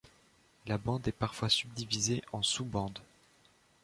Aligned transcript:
La 0.65 0.79
bande 0.79 1.07
est 1.07 1.11
parfois 1.11 1.47
subdivisée 1.47 2.23
en 2.33 2.41
sous-bandes. 2.41 2.97